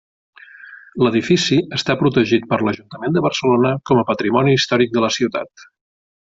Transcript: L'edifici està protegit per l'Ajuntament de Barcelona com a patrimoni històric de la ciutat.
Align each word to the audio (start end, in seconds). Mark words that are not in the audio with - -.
L'edifici 1.07 1.57
està 1.77 1.97
protegit 1.99 2.49
per 2.55 2.59
l'Ajuntament 2.63 3.15
de 3.19 3.25
Barcelona 3.27 3.77
com 3.91 4.03
a 4.03 4.07
patrimoni 4.11 4.59
històric 4.59 4.97
de 4.99 5.07
la 5.09 5.15
ciutat. 5.21 5.71